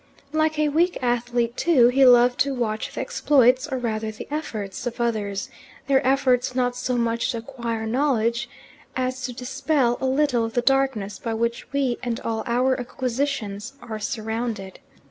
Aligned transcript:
Like 0.31 0.57
a 0.57 0.69
weak 0.69 0.97
athlete, 1.03 1.55
too, 1.55 1.89
he 1.89 2.07
loved 2.07 2.39
to 2.39 2.55
watch 2.55 2.91
the 2.91 3.01
exploits, 3.01 3.67
or 3.67 3.77
rather 3.77 4.09
the 4.09 4.27
efforts, 4.33 4.87
of 4.87 4.99
others 4.99 5.51
their 5.85 6.03
efforts 6.03 6.55
not 6.55 6.75
so 6.75 6.97
much 6.97 7.29
to 7.33 7.37
acquire 7.37 7.85
knowledge 7.85 8.49
as 8.95 9.21
to 9.25 9.31
dispel 9.31 9.99
a 10.01 10.07
little 10.07 10.43
of 10.43 10.53
the 10.55 10.63
darkness 10.63 11.19
by 11.19 11.35
which 11.35 11.71
we 11.71 11.99
and 12.01 12.19
all 12.21 12.41
our 12.47 12.79
acquisitions 12.79 13.73
are 13.79 13.99
surrounded. 13.99 14.79